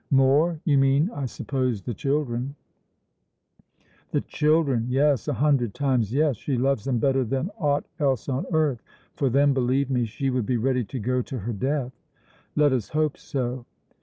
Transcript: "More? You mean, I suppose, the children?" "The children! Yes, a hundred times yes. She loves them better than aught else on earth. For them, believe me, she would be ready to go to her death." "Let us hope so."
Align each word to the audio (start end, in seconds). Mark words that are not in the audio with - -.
"More? 0.09 0.59
You 0.65 0.79
mean, 0.79 1.11
I 1.13 1.27
suppose, 1.27 1.83
the 1.83 1.93
children?" 1.93 2.55
"The 4.09 4.21
children! 4.21 4.87
Yes, 4.89 5.27
a 5.27 5.33
hundred 5.33 5.75
times 5.75 6.11
yes. 6.11 6.37
She 6.37 6.57
loves 6.57 6.85
them 6.85 6.97
better 6.97 7.23
than 7.23 7.51
aught 7.59 7.85
else 7.99 8.27
on 8.27 8.47
earth. 8.51 8.81
For 9.13 9.29
them, 9.29 9.53
believe 9.53 9.91
me, 9.91 10.05
she 10.05 10.31
would 10.31 10.47
be 10.47 10.57
ready 10.57 10.83
to 10.85 10.97
go 10.99 11.21
to 11.21 11.37
her 11.37 11.53
death." 11.53 11.93
"Let 12.55 12.73
us 12.73 12.89
hope 12.89 13.15
so." 13.15 13.67